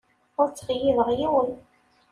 [0.41, 1.51] Ur ttxeyyibeɣ yiwen.